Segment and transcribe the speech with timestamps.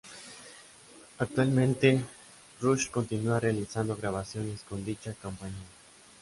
[1.19, 2.03] Actualmente,
[2.59, 5.67] Rush continúa realizando grabaciones con dicha compañía.